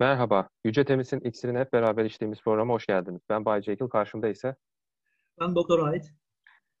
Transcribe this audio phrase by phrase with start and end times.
[0.00, 3.20] Merhaba, Yüce Temiz'in iksirini hep beraber içtiğimiz programa hoş geldiniz.
[3.28, 4.56] Ben Bay Jekyll, karşımda ise...
[5.40, 6.12] Ben Doktor Ait.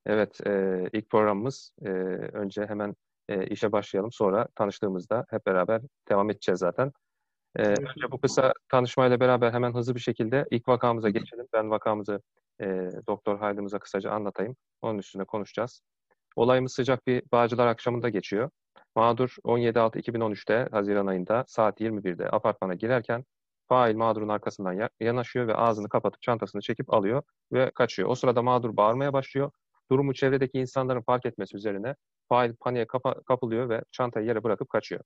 [0.06, 1.72] Evet, e, ilk programımız.
[1.82, 1.88] E,
[2.32, 2.94] önce hemen
[3.28, 4.12] e, işe başlayalım.
[4.12, 6.92] Sonra tanıştığımızda hep beraber devam edeceğiz zaten.
[7.56, 11.46] E, önce bu kısa tanışmayla beraber hemen hızlı bir şekilde ilk vakamıza geçelim.
[11.52, 12.20] Ben vakamızı
[12.60, 12.66] e,
[13.06, 14.56] Doktor Haydımıza kısaca anlatayım.
[14.82, 15.82] Onun üstüne konuşacağız.
[16.36, 18.50] Olayımız sıcak bir Bağcılar akşamında geçiyor.
[18.96, 23.24] Mağdur 17.6.2013'te Haziran ayında saat 21'de apartmana girerken
[23.68, 27.22] fail mağdurun arkasından yanaşıyor ve ağzını kapatıp çantasını çekip alıyor
[27.52, 28.08] ve kaçıyor.
[28.08, 29.50] O sırada mağdur bağırmaya başlıyor.
[29.90, 31.94] Durumu çevredeki insanların fark etmesi üzerine
[32.28, 35.00] fail paniğe kapa- kapılıyor ve çantayı yere bırakıp kaçıyor.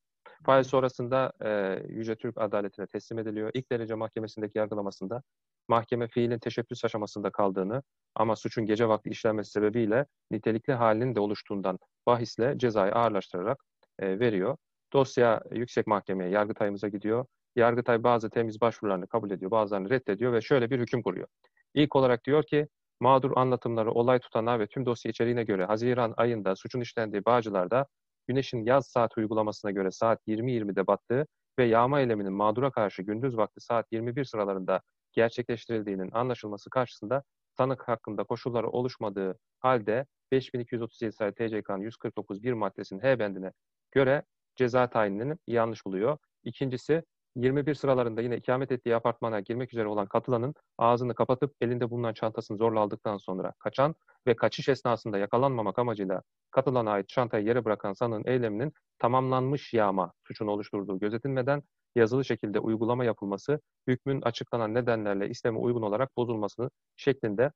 [0.46, 3.51] Fail sonrasında e, Yüce Türk Adaletine teslim ediliyor.
[3.55, 5.23] İlk derece mahkemesindeki yargılamasında
[5.69, 7.82] mahkeme fiilin teşebbüs aşamasında kaldığını
[8.15, 13.65] ama suçun gece vakti işlenmesi sebebiyle nitelikli halinin de oluştuğundan bahisle cezayı ağırlaştırarak
[13.98, 14.56] e, veriyor.
[14.92, 17.26] Dosya yüksek mahkemeye, Yargıtay'ımıza gidiyor.
[17.56, 21.28] Yargıtay bazı temiz başvurularını kabul ediyor, bazılarını reddediyor ve şöyle bir hüküm kuruyor.
[21.74, 22.68] İlk olarak diyor ki,
[23.01, 27.86] mağdur anlatımları, olay tutanağı ve tüm dosya içeriğine göre Haziran ayında suçun işlendiği Bağcılar'da
[28.26, 31.26] Güneş'in yaz saat uygulamasına göre saat 20.20'de battığı
[31.58, 34.80] ve yağma eyleminin mağdura karşı gündüz vakti saat 21 sıralarında
[35.12, 37.23] gerçekleştirildiğinin anlaşılması karşısında
[37.56, 43.52] tanık hakkında koşulları oluşmadığı halde 5237 sayılı TCK'nın 149 bir maddesinin H bendine
[43.95, 44.23] göre
[44.56, 46.18] ceza tayinini yanlış buluyor.
[46.45, 47.02] İkincisi
[47.37, 52.56] 21 sıralarında yine ikamet ettiği apartmana girmek üzere olan katılanın ağzını kapatıp elinde bulunan çantasını
[52.56, 53.95] zorla aldıktan sonra kaçan
[54.26, 60.51] ve kaçış esnasında yakalanmamak amacıyla katılana ait çantayı yere bırakan sanığın eyleminin tamamlanmış yağma suçunu
[60.51, 61.62] oluşturduğu gözetilmeden
[61.96, 67.50] yazılı şekilde uygulama yapılması hükmün açıklanan nedenlerle isteme uygun olarak bozulmasını şeklinde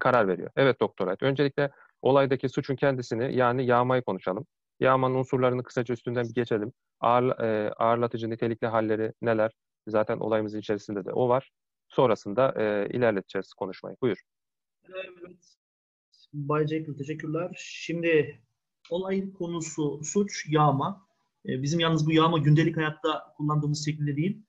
[0.00, 0.50] karar veriyor.
[0.56, 1.22] Evet doktor Ait.
[1.22, 1.70] Öncelikle
[2.02, 4.46] olaydaki suçun kendisini yani yağmayı konuşalım.
[4.80, 6.72] Yağmanın unsurlarını kısaca üstünden bir geçelim.
[7.00, 9.52] Ağır, e, ağırlatıcı nitelikli halleri neler?
[9.86, 11.50] Zaten olayımızın içerisinde de o var.
[11.88, 13.96] Sonrasında e, ilerleteceğiz konuşmayı.
[14.02, 14.18] Buyur.
[14.88, 15.56] Evet.
[16.32, 17.50] Bay Jekyll teşekkürler.
[17.58, 18.40] Şimdi
[18.90, 21.06] olayın konusu suç, yağma.
[21.48, 24.42] E, bizim yalnız bu yağma gündelik hayatta kullandığımız şekilde değil.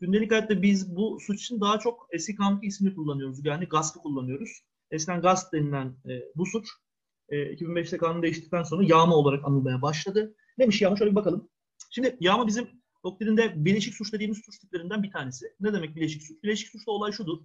[0.00, 3.44] Gündelik hayatta biz bu suç için daha çok eski kanun ismini kullanıyoruz.
[3.44, 4.62] Yani gaspı kullanıyoruz.
[4.90, 6.68] Eskiden gasp denilen e, bu suç
[7.28, 10.34] e, 2005'te kanun değiştikten sonra yağma olarak anılmaya başladı.
[10.58, 10.96] Neymiş yağma?
[10.96, 11.48] Şöyle bir bakalım.
[11.90, 12.68] Şimdi yağma bizim
[13.04, 15.46] doktrinde bileşik suç dediğimiz suç tiplerinden bir tanesi.
[15.60, 16.42] Ne demek bileşik suç?
[16.42, 17.38] Bileşik suçta olay şudur.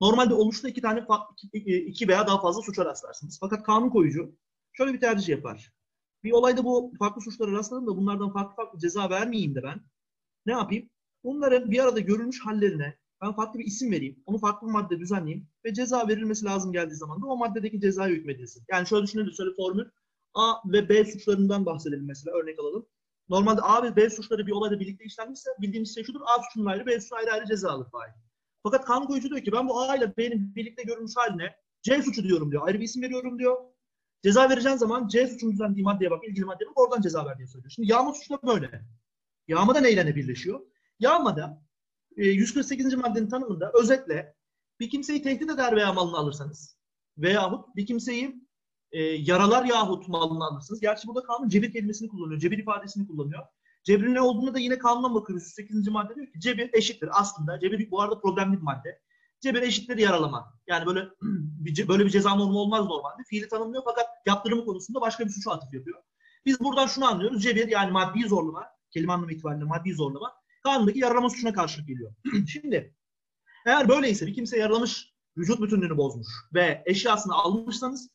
[0.00, 1.06] Normalde oluşta iki tane
[1.52, 3.38] iki veya daha fazla suça rastlarsınız.
[3.40, 4.36] Fakat kanun koyucu
[4.72, 5.72] şöyle bir tercih yapar.
[6.24, 9.80] Bir olayda bu farklı suçlara rastladım da bunlardan farklı farklı ceza vermeyeyim de ben.
[10.46, 10.90] Ne yapayım?
[11.24, 14.22] Bunların bir arada görülmüş hallerine ben farklı bir isim vereyim.
[14.26, 18.16] Onu farklı bir madde düzenleyeyim ve ceza verilmesi lazım geldiği zaman da o maddedeki cezayı
[18.16, 18.64] hükmedilsin.
[18.70, 19.84] Yani şöyle düşünelim, şöyle formül.
[20.34, 22.86] A ve B suçlarından bahsedelim mesela örnek alalım.
[23.28, 26.20] Normalde A ve B suçları bir olayda birlikte işlenmişse bildiğimiz şey şudur.
[26.20, 28.12] A suçunun ayrı, B suçunun ayrı ayrı ceza alır fail.
[28.62, 32.24] Fakat kanun koyucu diyor ki ben bu A ile B'nin birlikte görülmüş haline C suçu
[32.24, 32.66] diyorum diyor.
[32.66, 33.56] Ayrı bir isim veriyorum diyor.
[34.22, 37.46] Ceza vereceğin zaman C suçunun düzenlediği maddeye bak, ilgili maddeye bak, oradan ceza ver diye
[37.46, 37.70] söylüyor.
[37.70, 38.82] Şimdi yağma suçu da böyle.
[39.48, 40.60] Yağma da neyle birleşiyor?
[40.98, 41.62] Yağmada
[42.16, 42.92] 148.
[42.92, 44.34] E, maddenin tanımında özetle
[44.80, 46.76] bir kimseyi tehdit eder veya malını alırsanız
[47.18, 48.42] veyahut bir kimseyi
[48.92, 50.80] e, yaralar yahut malını alırsınız.
[50.80, 52.40] Gerçi burada kanun cebir kelimesini kullanıyor.
[52.40, 53.42] Cebir ifadesini kullanıyor.
[53.84, 55.44] Cebrin ne olduğunu da yine kanuna bakıyoruz.
[55.58, 55.88] 108.
[55.88, 57.60] madde diyor ki cebir eşittir aslında.
[57.60, 59.00] Cebir bu arada problemli bir madde.
[59.40, 60.54] Cebir eşittir yaralama.
[60.66, 63.22] Yani böyle bir, böyle bir ceza normu olmaz normalde.
[63.28, 66.02] Fiili tanımlıyor fakat yaptırımı konusunda başka bir suçu atıf yapıyor.
[66.46, 67.42] Biz buradan şunu anlıyoruz.
[67.42, 72.12] Cebir yani maddi zorlama, kelime anlamı itibariyle maddi zorlama kanundaki yaralama suçuna karşılık geliyor.
[72.48, 72.94] Şimdi
[73.66, 78.08] eğer böyleyse bir kimse yaralamış, vücut bütünlüğünü bozmuş ve eşyasını almışsanız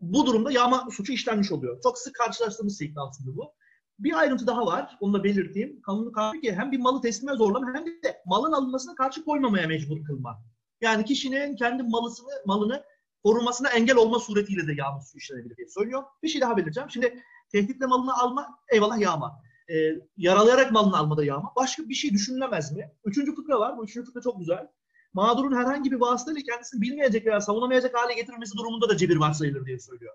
[0.00, 1.80] bu durumda yağma suçu işlenmiş oluyor.
[1.82, 3.52] Çok sık karşılaştığımız şekli aslında bu.
[3.98, 4.96] Bir ayrıntı daha var.
[5.00, 5.82] Onu da belirteyim.
[5.82, 10.04] Kanunu karşı ki hem bir malı teslime zorlama hem de malın alınmasına karşı koymamaya mecbur
[10.04, 10.42] kılma.
[10.80, 12.84] Yani kişinin kendi malısını, malını
[13.22, 16.02] korunmasına engel olma suretiyle de yağma suçu işlenebilir diye söylüyor.
[16.22, 16.90] Bir şey daha belirteceğim.
[16.90, 17.22] Şimdi
[17.52, 19.74] tehditle malını alma eyvallah yağma e,
[20.16, 21.52] yaralayarak malını almada yağma.
[21.56, 22.92] Başka bir şey düşünülemez mi?
[23.04, 23.76] Üçüncü fıkra var.
[23.76, 24.68] Bu üçüncü fıkra çok güzel.
[25.12, 29.78] Mağdurun herhangi bir vasıtayla kendisini bilmeyecek veya savunamayacak hale getirilmesi durumunda da cebir varsayılır diye
[29.78, 30.14] söylüyor.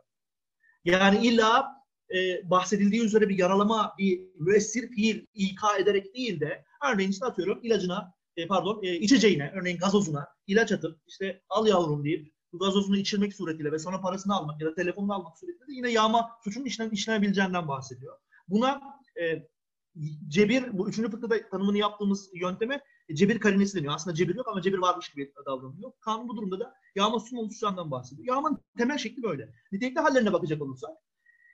[0.85, 1.83] Yani illa
[2.15, 7.59] e, bahsedildiği üzere bir yaralama, bir müessir fiil ilka ederek değil de örneğin işte atıyorum
[7.63, 12.97] ilacına, e, pardon e, içeceğine, örneğin gazozuna ilaç atıp işte al yavrum deyip bu gazozunu
[12.97, 16.65] içirmek suretiyle ve sonra parasını almak ya da telefonunu almak suretiyle de yine yağma suçunun
[16.65, 18.17] işlen, işlenebileceğinden bahsediyor.
[18.47, 18.81] Buna
[19.21, 19.47] e,
[20.27, 22.81] cebir, bu üçüncü fıkıhta tanımını yaptığımız yönteme
[23.13, 23.93] cebir karinesi deniyor.
[23.93, 25.91] Aslında cebir yok ama cebir varmış gibi davranılıyor.
[25.99, 28.27] Kanun bu durumda da yağma suçun oluşacağından bahsediyor.
[28.27, 29.53] Yağmanın temel şekli böyle.
[29.71, 30.89] Nitelikli hallerine bakacak olursak,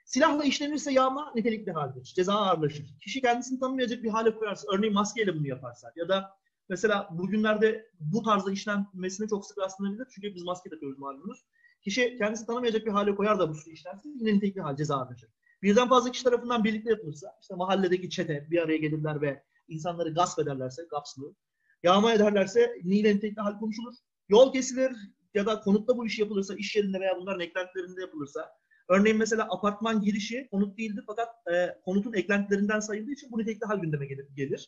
[0.09, 2.13] Silahla işlenirse yağma nitelikli haldir.
[2.15, 2.85] Ceza ağırlaşır.
[3.01, 6.31] Kişi kendisini tanımayacak bir hale koyarsa, örneğin maskeyle bunu yaparsa ya da
[6.69, 10.07] mesela bugünlerde bu tarzda işlenmesine çok sık rastlanabilir.
[10.15, 11.45] Çünkü biz maske takıyoruz malumunuz.
[11.81, 15.29] Kişi kendisini tanımayacak bir hale koyar da bu suçu işlense yine nitelikli hal ceza ağırlaşır.
[15.61, 20.39] Birden fazla kişi tarafından birlikte yapılırsa, işte mahalledeki çete bir araya gelirler ve insanları gasp
[20.39, 21.35] ederlerse, gapslı,
[21.83, 23.93] yağma ederlerse yine nitelikli hal konuşulur.
[24.29, 24.91] Yol kesilir
[25.33, 28.49] ya da konutta bu iş yapılırsa, iş yerinde veya bunların eklentilerinde yapılırsa,
[28.89, 33.77] örneğin mesela apartman girişi konut değildir fakat e, konutun eklentilerinden sayıldığı için bu nitelikli hal
[33.77, 34.25] gündeme gelir.
[34.35, 34.67] gelir.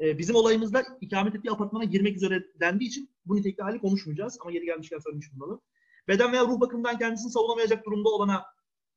[0.00, 4.52] E, bizim olayımızda ikamet ettiği apartmana girmek üzere dendiği için bu nitelikli hali konuşmayacağız ama
[4.52, 5.60] yeri gelmişken söylemiş bulunalım.
[6.08, 8.44] Beden veya ruh bakımından kendisini savunamayacak durumda olana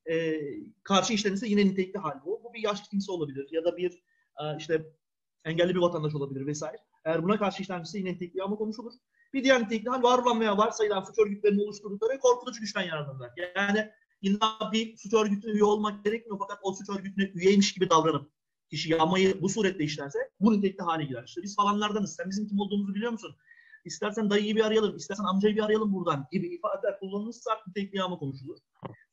[0.09, 0.39] e,
[0.83, 2.41] karşı işlenirse yine nitelikli hal bu.
[2.43, 3.91] Bu bir yaşlı kimse olabilir ya da bir
[4.41, 4.85] e, işte
[5.45, 6.77] engelli bir vatandaş olabilir vesaire.
[7.05, 8.93] Eğer buna karşı işlenirse yine nitelikli ama konuşulur.
[9.33, 13.31] Bir diğer nitelikli hal var olan veya varsayılan suç örgütlerinin oluşturdukları korkutucu güçten yararlanırlar.
[13.55, 13.91] Yani
[14.21, 18.31] illa bir suç örgütüne üye olmak gerekmiyor fakat o suç örgütüne üyeymiş gibi davranıp
[18.69, 21.23] kişi yağmayı bu suretle işlerse bu nitelikli hale girer.
[21.27, 22.15] İşte biz falanlardanız.
[22.15, 23.35] Sen bizim kim olduğumuzu biliyor musun?
[23.85, 28.57] İstersen dayıyı bir arayalım, istersen amcayı bir arayalım buradan gibi ifadeler kullanılırsa nitelikli yağma konuşulur.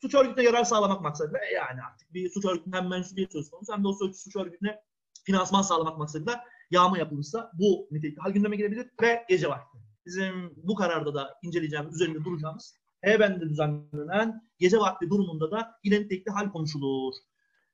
[0.03, 3.85] Suç örgütüne yarar sağlamak maksadıyla e yani artık bir suç örgütünden mensubiyet söz konusu hem
[3.85, 4.81] de o suç, örgütüne
[5.25, 9.79] finansman sağlamak maksadıyla yağma yapılırsa bu nitelikli hal gündeme gelebilir ve gece vakti.
[10.07, 16.31] Bizim bu kararda da inceleyeceğimiz, üzerinde duracağımız Heybende düzenlenen gece vakti durumunda da yine nitelikli
[16.31, 17.15] hal konuşulur.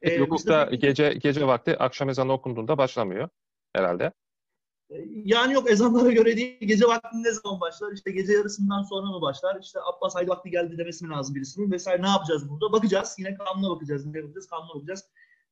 [0.02, 3.28] Ee, hukukta gece gece vakti akşam ezanı okunduğunda başlamıyor
[3.72, 4.12] herhalde.
[5.25, 6.58] Yani yok ezanlara göre değil.
[6.61, 7.93] Gece vakti ne zaman başlar?
[7.93, 9.61] İşte gece yarısından sonra mı başlar?
[9.62, 11.70] İşte Abbas haydi vakti geldi demesi mi lazım birisinin?
[11.73, 12.73] Vesaire ne yapacağız burada?
[12.73, 13.14] Bakacağız.
[13.19, 14.06] Yine kanuna bakacağız.
[14.06, 14.46] Ne yapacağız?
[14.46, 15.05] Kanuna bakacağız.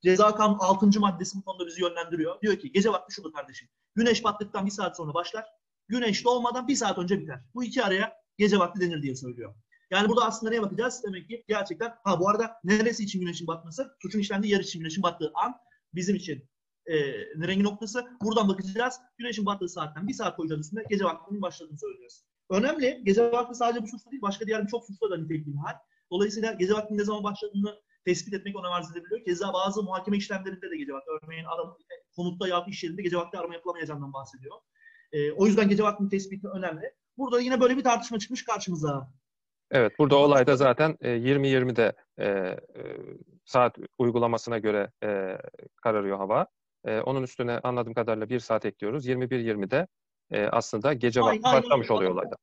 [0.03, 1.01] Ceza kanun 6.
[1.01, 2.41] maddesi bu konuda bizi yönlendiriyor.
[2.41, 3.69] Diyor ki gece vakti şudur kardeşim.
[3.95, 5.45] Güneş battıktan bir saat sonra başlar.
[5.89, 7.41] Güneş doğmadan bir saat önce biter.
[7.55, 9.55] Bu iki araya gece vakti denir diye söylüyor.
[9.91, 11.03] Yani burada aslında neye bakacağız?
[11.07, 13.97] Demek ki gerçekten ha bu arada neresi için güneşin batması?
[14.03, 15.55] Suçun işlendiği yer için güneşin battığı an
[15.95, 16.49] bizim için
[16.87, 16.97] e,
[17.47, 18.05] rengi noktası.
[18.23, 19.01] Buradan bakacağız.
[19.19, 22.25] Güneşin battığı saatten bir saat koyacağız üstünde gece vaktinin başladığını söyleyeceğiz.
[22.51, 23.03] Önemli.
[23.05, 25.75] Gece vakti sadece bu suçta değil, başka diğer birçok suçta da nitelikli bir hal.
[26.11, 29.25] Dolayısıyla gece vaktinin ne zaman başladığını tespit etmek ona arz edebiliyor.
[29.25, 31.11] Keza bazı muhakeme işlemlerinde de gece vakti.
[31.23, 31.77] Örneğin arama,
[32.17, 34.57] konutta yahut iş yerinde gece vakti arama yapılamayacağından bahsediyor.
[35.13, 36.93] E, o yüzden gece vaktinin tespiti önemli.
[37.19, 39.11] Burada yine böyle bir tartışma çıkmış karşımıza.
[39.71, 42.59] Evet, burada olayda zaten 20-20'de e, e,
[43.45, 45.39] saat uygulamasına göre e,
[45.83, 46.47] kararıyor hava.
[46.87, 49.07] E, onun üstüne anladığım kadarıyla bir saat ekliyoruz.
[49.07, 49.87] 21-20'de
[50.31, 52.37] e, aslında gece vakti başlamış oluyor olayda.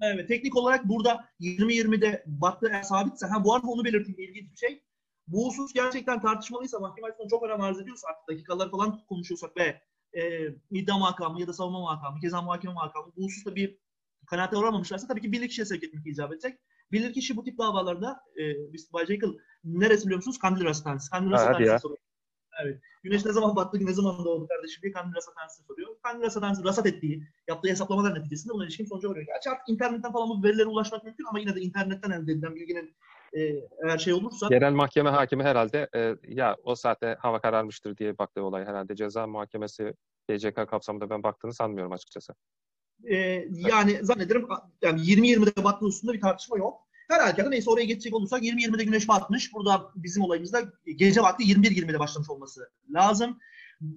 [0.00, 4.56] Evet, teknik olarak burada 20-20'de battı eğer sabitse, ha bu arada onu belirteyim ilginç bir
[4.56, 4.82] şey.
[5.26, 9.80] Bu husus gerçekten tartışmalıysa, mahkeme açısından çok önem arz ediyorsa, artık dakikalar falan konuşuyorsak ve
[10.20, 13.78] e, iddia makamı ya da savunma makamı, keza muhakeme makamı bu hususta bir
[14.26, 16.58] kanaate varamamışlarsa tabii ki bilirkişiye sevk etmek icap edecek.
[16.92, 20.38] Bilirkişi bu tip davalarda e, biz Bay Jekyll neresi biliyor musunuz?
[20.38, 21.10] Kandil Rasathanesi.
[21.10, 22.03] Kandil Rasathanesi soruyor.
[22.62, 22.80] Evet.
[23.02, 25.88] Güneş ne zaman battı, ne zaman doğdu kardeşim diye Kandil Rasathanesi soruyor.
[26.02, 29.26] Kandil Rasathanesi rasat ettiği, yaptığı hesaplamalar neticesinde buna ilişkin sonuca varıyor.
[29.26, 32.96] Gerçi artık internetten falan bu verilere ulaşmak mümkün ama yine de internetten elde edilen bilginin
[33.32, 33.40] e,
[33.84, 34.48] eğer şey olursa...
[34.48, 39.26] Genel mahkeme hakimi herhalde e, ya o saatte hava kararmıştır diye baktığı olay herhalde ceza
[39.26, 39.94] muhakemesi
[40.28, 42.34] GCK kapsamında ben baktığını sanmıyorum açıkçası.
[43.04, 43.16] E,
[43.50, 44.48] yani zannederim
[44.82, 46.83] yani 20-20'de battığı üstünde bir tartışma yok.
[47.08, 49.54] Her halükarda neyse oraya geçecek olursak 20-20'de güneş batmış.
[49.54, 50.62] Burada bizim olayımızda
[50.96, 53.38] gece vakti 21-20'de başlamış olması lazım.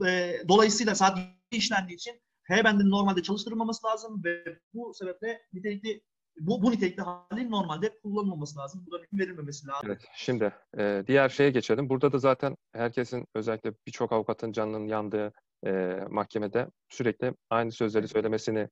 [0.08, 1.18] E, dolayısıyla saat
[1.52, 6.02] işlendiği için H-bendinin normalde çalıştırılmaması lazım ve bu sebeple nitelikli
[6.40, 8.86] bu, bu nitelikli halin normalde kullanılmaması lazım.
[9.04, 9.90] Hüküm verilmemesi lazım.
[9.90, 11.90] Evet, şimdi e, diğer şeye geçelim.
[11.90, 15.34] Burada da zaten herkesin özellikle birçok avukatın canının yandığı
[15.66, 18.70] e, mahkemede sürekli aynı sözleri söylemesini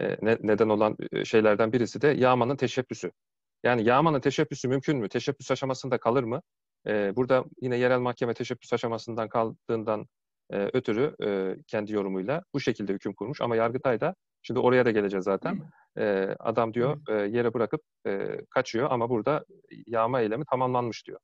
[0.00, 3.12] e, ne, neden olan şeylerden birisi de yağmanın teşebbüsü.
[3.66, 5.08] Yani yağmanın teşebbüsü mümkün mü?
[5.08, 6.42] Teşebbüs aşamasında kalır mı?
[6.86, 10.06] E, burada yine yerel mahkeme teşebbüs aşamasından kaldığından
[10.50, 13.40] e, ötürü e, kendi yorumuyla bu şekilde hüküm kurmuş.
[13.40, 15.60] Ama Yargıtay da, şimdi oraya da geleceğiz zaten,
[15.98, 19.44] e, adam diyor e, yere bırakıp e, kaçıyor ama burada
[19.86, 21.20] yağma eylemi tamamlanmış diyor.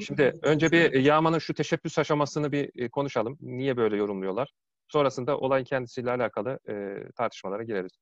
[0.00, 3.38] Şimdi önce bir yağmanın şu teşebbüs aşamasını bir konuşalım.
[3.40, 4.52] Niye böyle yorumluyorlar?
[4.88, 7.92] Sonrasında olayın kendisiyle alakalı e, tartışmalara gireriz.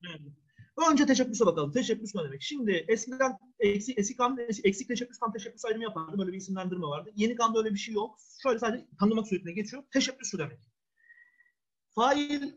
[0.91, 1.73] Önce teşebbüse bakalım.
[1.73, 2.43] Teşebbüs ne demek?
[2.43, 6.19] Şimdi eskiden eksik, eksik, kan, eksik teşebbüs kan teşebbüs ayrımı yapardı.
[6.19, 7.11] Böyle bir isimlendirme vardı.
[7.17, 8.19] Yeni kanda öyle bir şey yok.
[8.43, 9.83] Şöyle sadece tanımak suretine geçiyor.
[9.93, 10.59] Teşebbüs şu demek.
[11.95, 12.53] Fail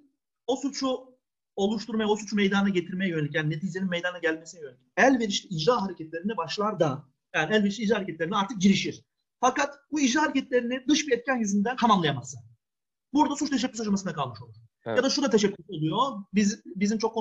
[0.47, 1.11] o suçu
[1.55, 6.79] oluşturmaya, o suçu meydana getirmeye yönelik, yani neticenin meydana gelmesine yönelik elverişli icra hareketlerine başlar
[6.79, 9.05] da, yani elverişli icra hareketlerine artık girişir.
[9.39, 12.39] Fakat bu icra hareketlerini dış bir etken yüzünden tamamlayamazsa.
[13.13, 14.55] Burada suç teşebbüs aşamasında kalmış olur.
[14.85, 14.97] Evet.
[14.97, 16.23] Ya da şu da teşebbüs oluyor.
[16.33, 17.17] Biz, bizim çok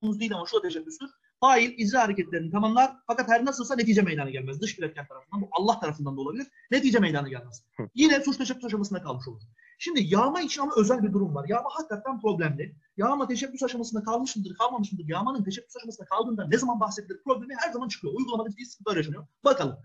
[0.00, 1.10] konumuz değil ama şu teşebbüstür.
[1.40, 4.60] Fail icra hareketlerini tamamlar fakat her nasılsa netice meydana gelmez.
[4.60, 6.46] Dış biletken tarafından bu Allah tarafından da olabilir.
[6.70, 7.64] Netice meydana gelmez.
[7.76, 7.88] Hı.
[7.94, 9.42] Yine suç teşebbüs aşamasında kalmış olur.
[9.78, 11.46] Şimdi yağma için ama özel bir durum var.
[11.48, 12.76] Yağma hakikaten problemli.
[12.96, 15.04] Yağma teşebbüs aşamasında kalmış mıdır, kalmamış mıdır?
[15.08, 18.14] Yağmanın teşebbüs aşamasında kaldığında ne zaman bahsedilir problemi her zaman çıkıyor.
[18.14, 19.26] Uygulamada ciddi sıkıntılar yaşanıyor.
[19.44, 19.76] Bakalım.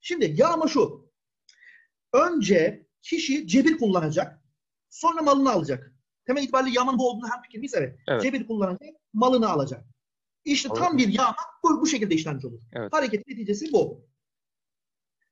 [0.00, 1.10] Şimdi yağma şu.
[2.12, 4.42] Önce kişi cebir kullanacak.
[4.90, 5.94] Sonra malını alacak.
[6.26, 7.74] Temel itibariyle yağmanın bu olduğunu hem fikir miyiz?
[7.74, 7.98] Evet.
[8.08, 8.22] Evet.
[8.22, 9.84] Cebir kullanacak, malını alacak.
[10.44, 12.60] İşte tam bir yağma bu, bu şekilde işlenmiş olur.
[12.72, 12.92] Evet.
[12.92, 14.06] Hareketin neticesi bu.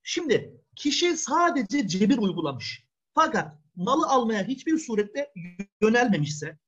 [0.02, 2.86] Şimdi kişi sadece cebir uygulamış.
[3.14, 5.32] Fakat malı almaya hiçbir surette
[5.80, 6.58] yönelmemişse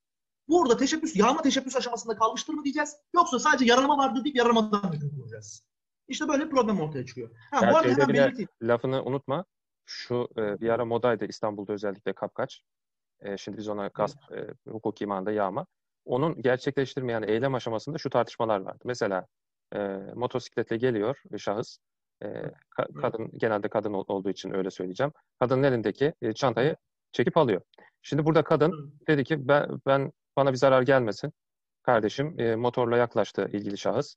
[0.48, 2.96] burada teşebbüs, yağma teşebbüs aşamasında kalmıştır mı diyeceğiz?
[3.14, 5.66] Yoksa sadece yaralama vardır deyip yaralamadan hüküm kuracağız.
[6.08, 7.30] İşte böyle bir problem ortaya çıkıyor.
[7.50, 8.48] Ha, bu arada hemen belirteyim.
[8.62, 9.44] Lafını unutma.
[9.86, 12.62] Şu e, bir ara modaydı İstanbul'da özellikle kapkaç.
[13.20, 15.66] E, şimdi biz ona gasp, e, hukuki manada yağma.
[16.04, 18.82] Onun gerçekleştirme yani eylem aşamasında şu tartışmalar vardı.
[18.84, 19.26] Mesela
[19.74, 19.78] e,
[20.14, 21.78] motosikletle geliyor bir şahıs.
[22.22, 22.26] E,
[22.78, 25.12] ka- kadın genelde kadın ol- olduğu için öyle söyleyeceğim.
[25.40, 26.76] Kadının elindeki e, çantayı
[27.12, 27.62] çekip alıyor.
[28.02, 31.32] Şimdi burada kadın dedi ki ben, ben bana bir zarar gelmesin.
[31.82, 34.14] Kardeşim e, motorla yaklaştı ilgili şahıs.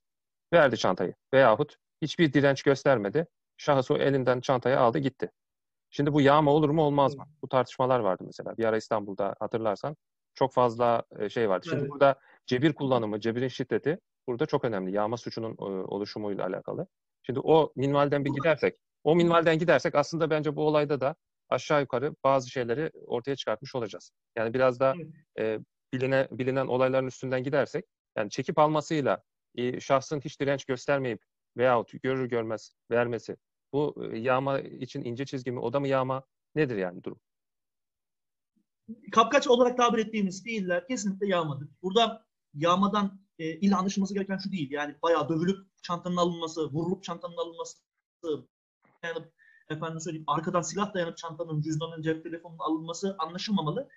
[0.53, 1.13] Verdi çantayı.
[1.33, 3.27] Veyahut hiçbir direnç göstermedi.
[3.57, 5.31] Şahıs o elinden çantayı aldı gitti.
[5.89, 7.25] Şimdi bu yağma olur mu olmaz mı?
[7.41, 8.57] Bu tartışmalar vardı mesela.
[8.57, 9.95] Bir ara İstanbul'da hatırlarsan
[10.37, 11.67] çok fazla e, şey vardı.
[11.69, 11.91] Şimdi Evet.
[11.91, 14.91] burada cebir kullanımı, cebirin şiddeti burada çok önemli.
[14.91, 16.87] Yağma suçunun e, oluşumuyla alakalı.
[17.23, 21.15] Şimdi o minvalden bir gidersek, o minvalden gidersek aslında bence bu olayda da
[21.49, 24.11] aşağı yukarı bazı şeyleri ortaya çıkartmış olacağız.
[24.35, 24.93] Yani biraz da
[25.39, 25.59] e,
[25.93, 27.85] biline, bilinen olayların üstünden gidersek,
[28.17, 29.23] yani çekip almasıyla
[29.55, 31.21] e, şahsın hiç direnç göstermeyip
[31.57, 33.37] veyahut görür görmez vermesi,
[33.73, 36.23] bu e, yağma için ince çizgi mi, o da mı yağma?
[36.55, 37.19] Nedir yani durum?
[39.11, 41.69] Kapkaç olarak tabir ettiğimiz fiiller kesinlikle yağmadır.
[41.81, 44.71] Burada yağmadan e, illa anlaşılması gereken şu değil.
[44.71, 47.77] Yani bayağı dövülüp çantanın alınması, vurulup çantanın alınması,
[49.03, 49.25] yani
[49.69, 53.89] efendim söyleyeyim arkadan silah dayanıp çantanın, cüzdanın, cep telefonunun alınması anlaşılmamalı.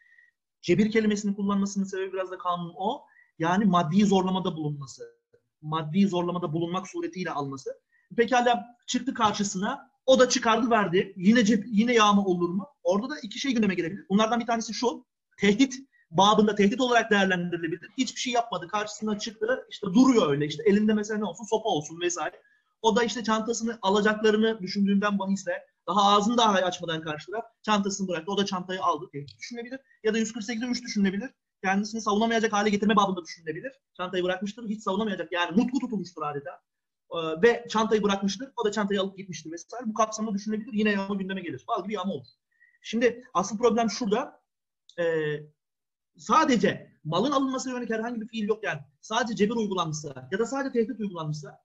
[0.63, 3.05] Cebir kelimesini kullanmasının sebebi biraz da kanun o.
[3.39, 5.21] Yani maddi zorlamada bulunması.
[5.63, 7.81] Maddi zorlamada bulunmak suretiyle alması.
[8.17, 11.13] Pekala çıktı karşısına o da çıkardı verdi.
[11.17, 12.67] Yine cep, yine yağma olur mu?
[12.83, 14.07] Orada da iki şey gündeme gelebilir.
[14.09, 15.07] Bunlardan bir tanesi şu.
[15.37, 15.75] Tehdit
[16.11, 17.91] babında tehdit olarak değerlendirilebilir.
[17.99, 18.69] Hiçbir şey yapmadı.
[18.69, 19.67] Karşısına çıktı.
[19.71, 20.47] işte duruyor öyle.
[20.47, 21.45] İşte elinde mesela ne olsun?
[21.45, 22.43] Sopa olsun vesaire.
[22.83, 25.53] O da işte çantasını alacaklarını düşündüğünden bahisle
[25.87, 28.33] daha ağzını daha açmadan karşı taraf çantasını bıraktı.
[28.33, 29.09] O da çantayı aldı.
[29.13, 29.81] Tehdit düşünülebilir.
[30.05, 31.31] Ya da 148'de 3 düşünülebilir.
[31.65, 33.73] Kendisini savunamayacak hale getirme babında düşünülebilir.
[33.97, 34.69] Çantayı bırakmıştır.
[34.69, 35.33] Hiç savunamayacak.
[35.33, 36.61] Yani mutlu tutulmuştur adeta.
[37.13, 38.53] Ee, ve çantayı bırakmıştır.
[38.57, 39.87] O da çantayı alıp gitmiştir vesaire.
[39.87, 40.73] Bu kapsamda düşünülebilir.
[40.73, 41.65] Yine yağma gündeme gelir.
[41.69, 42.27] Bal gibi yağma olur.
[42.83, 44.41] Şimdi asıl problem şurada.
[44.99, 45.41] Ee,
[46.17, 48.81] sadece malın alınmasına yönelik herhangi bir fiil yok yani.
[49.01, 51.59] Sadece cebir uygulanmışsa ya da sadece tehdit uygulanmışsa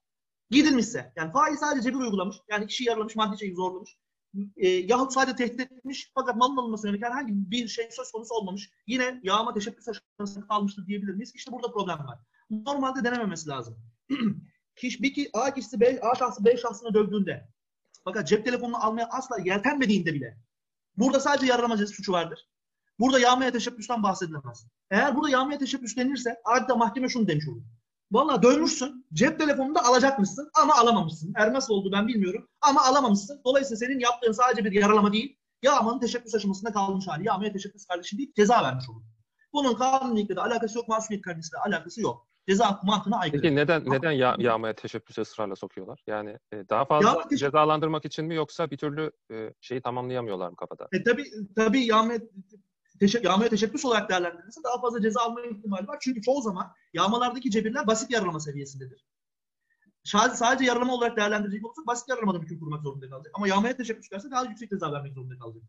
[0.49, 3.97] gidilmişse yani fail sadece cebir uygulamış yani kişi yaralamış maddi şeyi zorlamış
[4.57, 8.69] e, yahut sadece tehdit etmiş fakat malın alınmasına yönelik herhangi bir şey söz konusu olmamış
[8.87, 11.31] yine yağma teşebbüs aşamasında kalmıştır diyebilir miyiz?
[11.35, 12.19] İşte burada problem var.
[12.49, 13.77] Normalde denememesi lazım.
[14.75, 17.47] Kişi, bir A kişisi B, A şahsı B şahsına dövdüğünde
[18.03, 20.37] fakat cep telefonunu almaya asla yeltenmediğinde bile
[20.97, 22.49] burada sadece yaralama suçu vardır.
[22.99, 24.67] Burada yağmaya teşebbüsten bahsedilemez.
[24.91, 27.61] Eğer burada yağmaya teşebbüs denirse adeta mahkeme şunu demiş olur.
[28.11, 31.33] Valla dövmüşsün, cep telefonunu da alacakmışsın ama alamamışsın.
[31.35, 33.41] Er nasıl oldu ben bilmiyorum ama alamamışsın.
[33.45, 37.27] Dolayısıyla senin yaptığın sadece bir yaralama değil, yağmanın teşebbüs aşamasında kalmış hali.
[37.27, 39.01] Yağmaya teşebbüs kardeşim deyip ceza vermiş olur.
[39.53, 42.27] Bunun kanunilikle de alakası yok, masumiyet kardeşiyle alakası yok.
[42.49, 43.41] Ceza mantığına aykırı.
[43.41, 46.03] Peki neden neden ya, yağmaya teşebbüse ısrarla sokuyorlar?
[46.07, 50.87] Yani e, daha fazla cezalandırmak için mi yoksa bir türlü e, şeyi tamamlayamıyorlar mı kafada?
[50.91, 51.25] E, tabii
[51.55, 52.19] tabii yağmaya,
[52.99, 55.97] teşe, yağmaya teşebbüs olarak değerlendirilirse daha fazla ceza alma ihtimali var.
[56.01, 59.05] Çünkü çoğu zaman yağmalardaki cebirler basit yaralama seviyesindedir.
[60.03, 63.31] Sadece, sadece yaralama olarak değerlendirecek olursak basit yaralamada hüküm kurmak zorunda kalacak.
[63.35, 65.63] Ama yağmaya teşebbüs derse daha yüksek ceza vermek zorunda kalacak.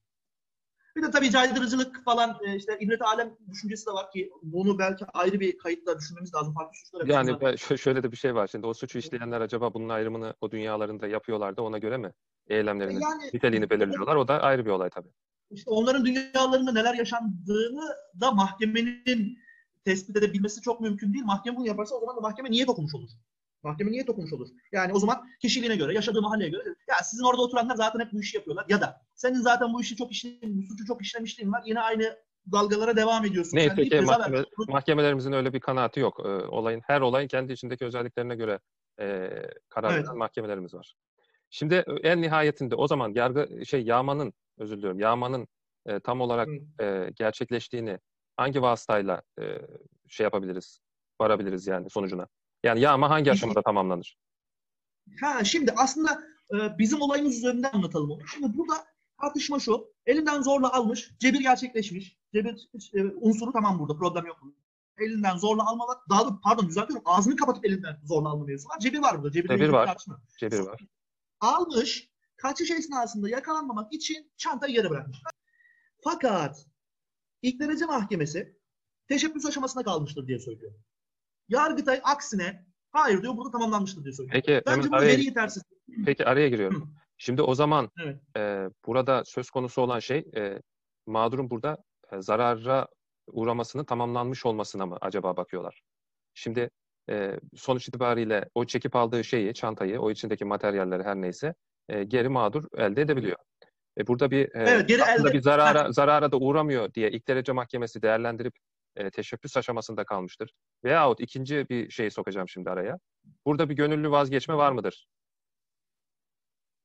[0.96, 5.04] Bir de tabii caydırıcılık falan e, işte ibret alem düşüncesi de var ki bunu belki
[5.06, 6.54] ayrı bir kayıtla düşünmemiz lazım.
[6.54, 8.46] Farklı suçlar Yani ben- şö- şöyle de bir şey var.
[8.46, 12.12] Şimdi o suçu işleyenler acaba bunun ayrımını o dünyalarında yapıyorlar da ona göre mi
[12.48, 14.16] eylemlerinin yani niteliğini belirliyorlar?
[14.16, 15.08] O da ayrı bir olay tabii.
[15.50, 19.38] işte onların dünyalarında neler yaşandığını da mahkemenin
[19.84, 21.24] tespit edebilmesi çok mümkün değil.
[21.24, 23.10] Mahkeme bunu yaparsa o zaman da mahkeme niyet okumuş olur.
[23.66, 24.48] Mahkeme niyet okumuş olur.
[24.72, 28.20] Yani o zaman kişiliğine göre, yaşadığı mahalleye göre ya sizin orada oturanlar zaten hep bu
[28.20, 28.66] işi yapıyorlar.
[28.68, 31.62] Ya da senin zaten bu işi çok işlemin, bu suçu çok işlemişliğin var.
[31.66, 32.18] Yine aynı
[32.52, 33.56] dalgalara devam ediyorsun.
[33.56, 36.20] Neyse Sen deyip ki ceza mahkeme, mahkemelerimizin öyle bir kanaati yok.
[36.24, 38.60] Ee, olayın her olayın kendi içindeki özelliklerine göre
[39.00, 39.30] e,
[39.68, 40.04] karar Evet.
[40.04, 40.94] veren mahkemelerimiz var.
[41.50, 45.48] Şimdi e, en nihayetinde o zaman yargı şey yağmanın özür diliyorum yağmanın
[45.86, 46.84] e, tam olarak Hı.
[46.84, 47.98] e, gerçekleştiğini
[48.36, 49.44] hangi vasıtayla e,
[50.08, 50.80] şey yapabiliriz,
[51.20, 52.28] varabiliriz yani sonucuna.
[52.66, 54.18] Yani yağma hangi aşamada tamamlanır?
[55.20, 56.22] Ha şimdi aslında
[56.54, 58.26] e, bizim olayımız üzerinden anlatalım onu.
[58.26, 58.86] Şimdi burada
[59.20, 59.94] tartışma şu.
[60.06, 62.18] Elinden zorla almış, cebir gerçekleşmiş.
[62.34, 64.38] Cebir e, unsuru tamam burada, problem yok.
[64.98, 68.78] Elinden zorla almamak, daha da pardon düzeltiyorum, ağzını kapatıp elinden zorla alma mevzusu var.
[68.78, 69.30] Cebir var burada.
[69.30, 69.96] Cebir, Cebir var.
[70.38, 70.80] Cebir var.
[71.40, 75.18] Almış, kaçış esnasında yakalanmamak için çantayı yere bırakmış.
[76.04, 76.66] Fakat
[77.42, 78.56] ilk derece mahkemesi
[79.08, 80.72] teşebbüs aşamasında kalmıştır diye söylüyor.
[81.48, 84.32] Yargıtay aksine hayır diyor burada tamamlanmıştır diye söylüyor.
[84.32, 85.62] Peki, Bence bu araya- veri yetersiz.
[86.06, 86.82] Peki araya giriyorum.
[86.82, 86.86] Hı.
[87.18, 88.20] Şimdi o zaman Evet.
[88.36, 90.62] e, burada söz konusu olan şey e,
[91.06, 91.76] mağdurun burada
[92.12, 92.86] e, zarara
[93.26, 95.80] uğramasının tamamlanmış olmasına mı acaba bakıyorlar?
[96.34, 96.70] Şimdi
[97.10, 101.54] e, sonuç itibariyle o çekip aldığı şeyi, çantayı, o içindeki materyalleri her neyse
[101.88, 103.36] e, geri mağdur elde edebiliyor.
[103.98, 107.52] E, burada bir e, Evet, geri elde- bir zarara zarara da uğramıyor diye ilk derece
[107.52, 108.54] mahkemesi değerlendirip
[108.96, 110.50] e, teşebbüs aşamasında kalmıştır.
[110.84, 112.98] Veyahut ikinci bir şey sokacağım şimdi araya.
[113.46, 115.08] Burada bir gönüllü vazgeçme var mıdır?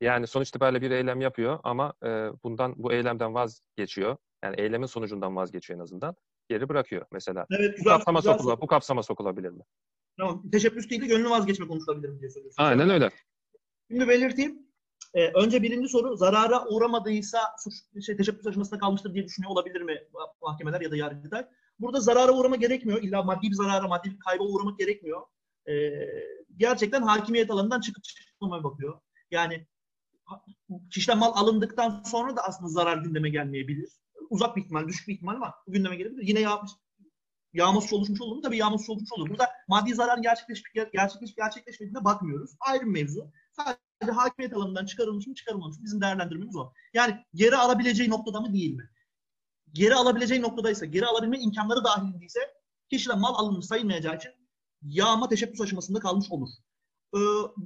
[0.01, 2.08] Yani sonuç itibariyle bir eylem yapıyor ama e,
[2.44, 4.18] bundan bu eylemden vazgeçiyor.
[4.44, 6.15] Yani eylemin sonucundan vazgeçiyor en azından.
[6.50, 7.46] Geri bırakıyor mesela.
[7.51, 7.94] Evet Bu güzel.
[7.94, 8.62] kapsama güzel sokula, soru.
[8.62, 9.63] bu kapsama sokulabilir mi?
[10.18, 10.50] Tamam.
[10.51, 12.63] Teşebbüs değil de gönlü vazgeçme konuşulabilir mi diye soruyorsun.
[12.63, 13.10] Aynen öyle.
[13.91, 14.72] Şimdi belirteyim.
[15.13, 20.08] Ee, önce birinci soru zarara uğramadıysa suç şey, teşebbüs aşamasında kalmıştır diye düşünüyor olabilir mi
[20.41, 21.48] mahkemeler ya da yargıtay?
[21.81, 23.01] Burada zarara uğrama gerekmiyor.
[23.01, 25.21] İlla maddi bir zarara, maddi bir kayba uğramak gerekmiyor.
[25.69, 25.91] Ee,
[26.57, 29.01] gerçekten hakimiyet alanından çıkıp çıkmamaya bakıyor.
[29.31, 29.67] Yani
[30.91, 33.89] kişiden mal alındıktan sonra da aslında zarar gündeme gelmeyebilir.
[34.29, 36.27] Uzak bir ihtimal, düşük bir ihtimal bu gündeme gelebilir.
[36.27, 36.71] Yine yağmış,
[37.53, 38.41] yağma suç oluşmuş olur mu?
[38.41, 39.29] Tabii yağma suç oluşmuş olur.
[39.29, 42.51] Burada maddi zarar gerçekleşip gerçekleşip gerçekleşmediğine bakmıyoruz.
[42.59, 43.31] Ayrı bir mevzu.
[43.51, 46.73] Sadece hakimiyet alanından çıkarılmış mı çıkarılmamış mı bizim değerlendirmemiz o.
[46.93, 48.89] Yani geri alabileceği noktada mı değil mi?
[49.73, 52.39] Geri alabileceği noktadaysa, geri alabilme imkanları dahilindeyse
[52.89, 54.31] kişiden mal alınmış sayılmayacağı için
[54.81, 56.49] yağma teşebbüs aşamasında kalmış olur.
[57.15, 57.19] Ee,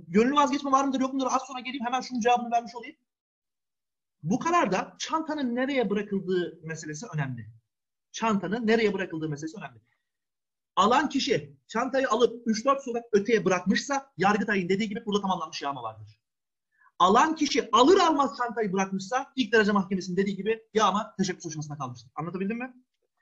[0.08, 2.96] gönüllü vazgeçme var mıdır yok mudur az sonra geleyim hemen şunun cevabını vermiş olayım.
[4.24, 7.50] Bu kararda çantanın nereye bırakıldığı meselesi önemli.
[8.12, 9.80] Çantanın nereye bırakıldığı meselesi önemli.
[10.76, 16.20] Alan kişi çantayı alıp 3-4 sokak öteye bırakmışsa Yargıtay'ın dediği gibi burada tamamlanmış yağma vardır.
[17.00, 22.12] Alan kişi alır almaz çantayı bırakmışsa ilk derece mahkemesinin dediği gibi yağma teşebbüs aşamasında kalmıştır.
[22.16, 22.74] Anlatabildim mi?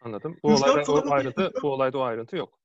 [0.02, 0.38] Anladım.
[0.44, 2.60] Bu olayda o ayrıntı, öteye- bu olayda o ayrıntı yok.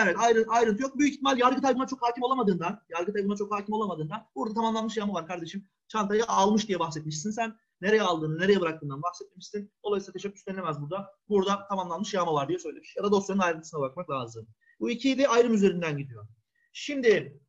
[0.00, 0.98] Evet ayrı, ayrıntı yok.
[0.98, 5.14] Büyük ihtimal Yargıtay buna çok hakim olamadığından, Yargıtay buna çok hakim olamadığından burada tamamlanmış yağma
[5.14, 5.68] var kardeşim.
[5.88, 7.56] Çantayı almış diye bahsetmişsin sen.
[7.80, 9.72] Nereye aldığını, nereye bıraktığından bahsetmişsin.
[9.84, 11.14] Dolayısıyla teşebbüs denilemez burada.
[11.28, 12.96] Burada tamamlanmış yağma var diye söylemiş.
[12.96, 14.48] Ya da dosyanın ayrıntısına bakmak lazım.
[14.80, 16.26] Bu ikili ayrım üzerinden gidiyor.
[16.72, 17.40] Şimdi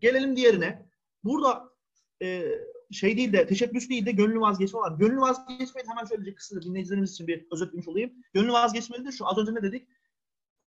[0.00, 0.88] gelelim diğerine.
[1.24, 1.70] Burada
[2.22, 2.44] e,
[2.92, 4.98] şey değil de teşebbüs değil de gönüllü vazgeçme var.
[4.98, 8.12] Gönüllü vazgeçmeyi hemen şöyle kısaca dinleyicilerimiz için bir özetlemiş olayım.
[8.32, 9.88] Gönüllü vazgeçmeli de şu az önce ne dedik?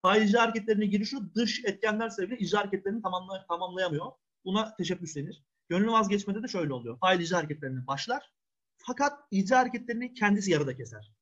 [0.02, 4.12] Fail icra hareketlerine girişi dış etkenler sebebiyle icra hareketlerini tamamla, tamamlayamıyor.
[4.44, 5.44] Buna teşebbüs denir.
[5.68, 6.98] Gönüllü vazgeçmede de şöyle oluyor.
[6.98, 8.32] Fail icra hareketlerine başlar.
[8.76, 11.12] Fakat icra hareketlerini kendisi yarıda keser.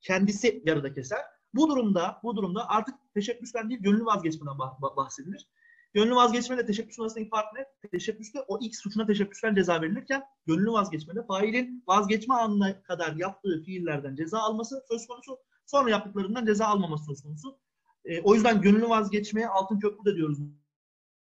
[0.00, 1.20] Kendisi yarıda keser.
[1.54, 5.48] Bu durumda bu durumda artık teşebbüsten değil gönüllü vazgeçmeden bah- bah- bahsedilir.
[5.94, 7.88] Gönüllü vazgeçmeyle teşebbüs arasındaki fark ne?
[7.90, 14.16] Teşebbüste o ilk suçuna teşebbüsten ceza verilirken gönüllü vazgeçmede failin vazgeçme anına kadar yaptığı fiillerden
[14.16, 15.38] ceza alması söz konusu.
[15.66, 17.58] Sonra yaptıklarından ceza almaması söz konusu.
[18.04, 20.38] E, o yüzden gönüllü vazgeçmeye altın köprü de diyoruz.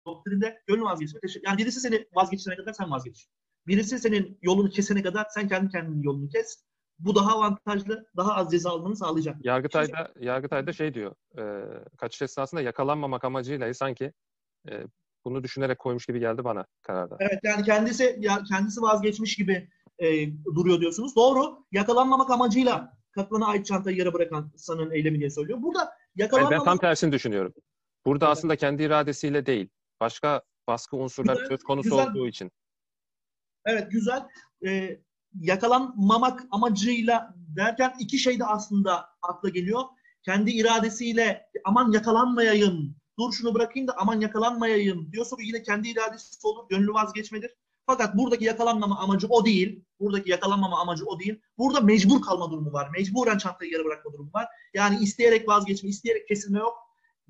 [0.06, 1.20] Doktrinde gönüllü vazgeçme.
[1.20, 3.28] teşebbüs- Yani birisi seni vazgeçene kadar sen vazgeç.
[3.68, 6.64] Birisi senin yolunu kesene kadar sen kendi kendinin yolunu kes.
[7.00, 9.46] Bu daha avantajlı, daha az ceza almanı sağlayacak.
[9.46, 11.16] Yargıtay'da Yargıtay'da şey diyor.
[11.38, 11.44] E,
[11.98, 14.14] kaçış esnasında yakalanmamak amacıyla sanki
[14.72, 14.84] e,
[15.26, 17.18] bunu düşünerek koymuş gibi geldi bana kararda.
[17.20, 21.16] Evet yani kendisi ya kendisi vazgeçmiş gibi e, duruyor diyorsunuz.
[21.16, 21.66] Doğru.
[21.72, 25.62] Yakalanmamak amacıyla katlana ait çantayı yere bırakan sanığın eylemi diye söylüyor.
[25.62, 27.54] Burada yakalanmamak ben tam tersini düşünüyorum.
[28.06, 28.38] Burada Evet.
[28.38, 32.10] aslında kendi iradesiyle değil, başka baskı unsurları Güzel, söz konusu güzel.
[32.10, 32.52] olduğu için.
[33.66, 34.28] Evet güzel.
[34.66, 35.00] Ee,
[35.40, 39.82] yakalanmamak amacıyla derken iki şey de aslında akla geliyor.
[40.24, 46.48] Kendi iradesiyle aman yakalanmayayım, dur şunu bırakayım da aman yakalanmayayım diyorsa bu yine kendi iradesi
[46.48, 47.52] olur, gönlü vazgeçmedir.
[47.86, 49.84] Fakat buradaki yakalanmama amacı o değil.
[50.00, 51.42] Buradaki yakalanmama amacı o değil.
[51.58, 52.90] Burada mecbur kalma durumu var.
[52.90, 54.48] Mecburen çantayı yere bırakma durumu var.
[54.74, 56.78] Yani isteyerek vazgeçme, isteyerek kesilme yok.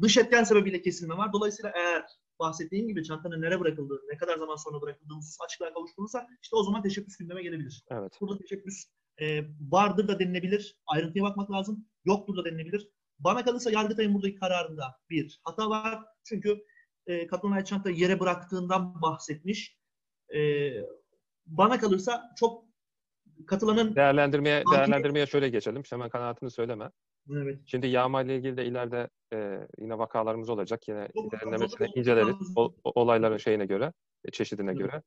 [0.02, 1.34] Dış etken sebebiyle kesilme var.
[1.34, 2.06] Dolayısıyla eğer
[2.40, 6.64] bahsettiğim gibi çantanın nereye bırakıldığı, ne kadar zaman sonra bırakıldığı husus açıklığa kavuşturulursa işte o
[6.64, 7.84] zaman teşebbüs gündeme gelebilir.
[7.92, 8.14] Evet.
[8.22, 8.86] Burada teşebbüs
[9.22, 10.78] e, vardır da denilebilir.
[10.88, 11.86] Ayrıntıya bakmak lazım.
[12.06, 12.90] Yoktur da denilebilir.
[13.20, 16.00] Bana kalırsa Yargıtay'ın buradaki kararında bir hata var.
[16.24, 16.66] Çünkü
[17.08, 19.78] e, Kaplan çantayı yere bıraktığından bahsetmiş.
[20.36, 20.72] E,
[21.46, 22.66] bana kalırsa çok
[23.48, 25.84] katılanın Değerlendirmeye değerlendirmeye şöyle geçelim.
[25.90, 26.92] Hemen kanaatini söyleme.
[27.32, 27.60] Evet.
[27.66, 30.88] Şimdi yağma ile ilgili de ileride e, yine vakalarımız olacak.
[30.88, 33.94] Yine derinlemesine inceleriz o, olayların şeyine göre,
[34.26, 34.80] e, çeşidine Evet.
[34.80, 35.02] göre.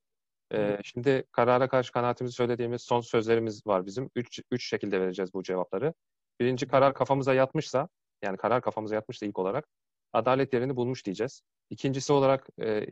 [0.54, 4.10] E, şimdi karara karşı kanaatimizi söylediğimiz son sözlerimiz var bizim.
[4.16, 5.94] Üç, üç şekilde vereceğiz bu cevapları.
[6.40, 7.88] Birinci karar kafamıza yatmışsa,
[8.22, 9.68] yani karar kafamıza yatmışsa ilk olarak
[10.12, 11.42] adalet yerini bulmuş diyeceğiz.
[11.70, 12.86] İkincisi olarak e,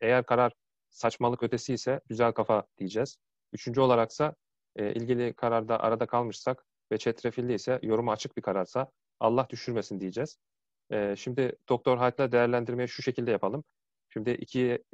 [0.00, 0.52] eğer karar
[0.90, 3.16] saçmalık ötesi ise güzel kafa diyeceğiz.
[3.52, 4.34] Üçüncü olaraksa
[4.76, 8.90] e, ilgili kararda arada kalmışsak ve çetrefilli ise yorumu açık bir kararsa
[9.20, 10.38] Allah düşürmesin diyeceğiz.
[10.90, 13.64] E, şimdi Doktor Hayt'la değerlendirmeyi şu şekilde yapalım.
[14.08, 14.84] Şimdi iki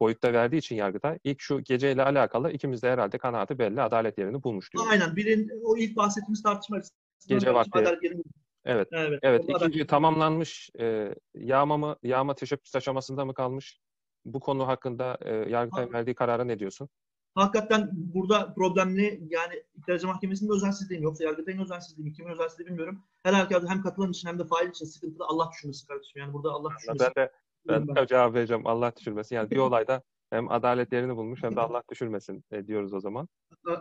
[0.00, 4.42] boyutta verdiği için Yargıtay ilk şu geceyle alakalı ikimiz de herhalde kanaati belli adalet yerini
[4.42, 4.90] bulmuş diyoruz.
[4.92, 5.16] Aynen.
[5.16, 6.80] Birin, o ilk bahsettiğimiz tartışma
[7.28, 7.78] Gece vakti.
[8.02, 8.22] yerini-
[8.64, 8.88] Evet.
[8.92, 9.18] Evet.
[9.22, 13.80] Evet, da ikinci adalet- tamamlanmış e, yağma mı, yağma teşebbüs aşamasında mı kalmış?
[14.24, 16.88] Bu konu hakkında e, Yargıtay'ın verdiği karara ne diyorsun?
[17.34, 19.02] Hakikaten burada problem ne?
[19.28, 22.12] Yani İktidar Ceza Mahkemesi'nin özensizliği mi yoksa Yargıtay'ın özensizliği mi?
[22.12, 23.02] Kimin özensizliği bilmiyorum.
[23.22, 26.20] Her halükarda hem katılan için hem de fail için sıkıntılı Allah düşünmesi kardeşim.
[26.22, 27.04] Yani burada Allah düşünmesi.
[27.16, 27.32] Ben de
[27.68, 28.66] ben Ben- cevap vereceğim.
[28.66, 29.36] Allah düşürmesin.
[29.36, 33.28] Yani bir olayda hem adalet yerini bulmuş hem de Allah düşürmesin e, diyoruz o zaman.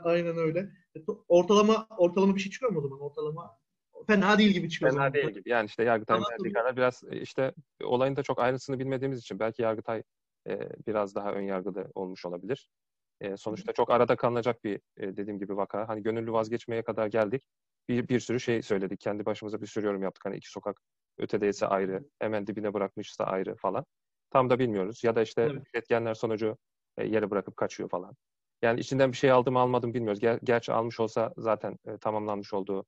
[0.04, 0.60] Aynen öyle.
[0.96, 3.00] E, Ortalama ortalama bir şey çıkıyor mu o zaman?
[3.00, 3.58] Ortalama
[4.08, 4.92] fena değil gibi çıkıyor.
[4.92, 5.50] Fena değil gibi.
[5.50, 9.62] Yani işte Yargıtay'ın verdiği karar biraz e, işte olayın da çok ayrıntısını bilmediğimiz için belki
[9.62, 10.04] Yargıtay
[10.48, 12.70] e, biraz daha ön yargılı olmuş olabilir.
[13.22, 15.88] E, sonuçta çok arada kalınacak bir e, dediğim gibi vaka.
[15.88, 17.44] Hani gönüllü vazgeçmeye kadar geldik.
[17.90, 19.00] Bir, bir sürü şey söyledik.
[19.00, 20.26] Kendi başımıza bir sürü yorum yaptık.
[20.26, 20.82] Hani iki sokak
[21.18, 23.86] ötedeyse ayrı, hemen dibine bırakmışsa ayrı falan.
[24.32, 25.04] Tam da bilmiyoruz.
[25.04, 25.64] Ya da işte Evet.
[25.74, 26.58] etkenler sonucu
[26.98, 28.16] e, yere bırakıp kaçıyor falan.
[28.62, 30.24] Yani içinden bir şey aldım almadım bilmiyoruz.
[30.24, 32.86] Ger- gerçi almış olsa zaten e, tamamlanmış olduğu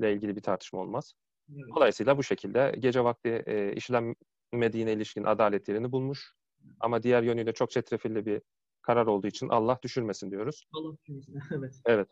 [0.00, 1.14] ile ilgili bir tartışma olmaz.
[1.56, 1.68] Evet.
[1.76, 6.32] Dolayısıyla bu şekilde gece vakti e, işlenmediğine ilişkin adalet yerini bulmuş.
[6.80, 8.42] Ama diğer yönüyle çok çetrefilli bir
[8.82, 10.64] karar olduğu için Allah düşürmesin diyoruz.
[10.72, 11.40] Allah düşünmesin.
[11.56, 11.74] Evet.
[11.86, 12.08] Evet.